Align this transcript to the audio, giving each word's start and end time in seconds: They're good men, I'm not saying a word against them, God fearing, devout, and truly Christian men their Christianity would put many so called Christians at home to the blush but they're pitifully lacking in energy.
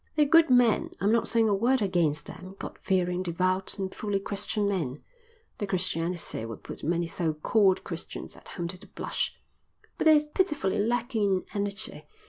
They're 0.15 0.25
good 0.25 0.49
men, 0.49 0.89
I'm 0.99 1.11
not 1.11 1.27
saying 1.27 1.47
a 1.47 1.53
word 1.53 1.79
against 1.79 2.25
them, 2.25 2.55
God 2.57 2.79
fearing, 2.81 3.21
devout, 3.21 3.77
and 3.77 3.91
truly 3.91 4.19
Christian 4.19 4.67
men 4.67 5.03
their 5.59 5.67
Christianity 5.67 6.43
would 6.43 6.63
put 6.63 6.83
many 6.83 7.05
so 7.05 7.35
called 7.35 7.83
Christians 7.83 8.35
at 8.35 8.47
home 8.47 8.67
to 8.69 8.79
the 8.79 8.87
blush 8.87 9.37
but 9.99 10.05
they're 10.05 10.19
pitifully 10.33 10.79
lacking 10.79 11.41
in 11.41 11.43
energy. 11.61 12.07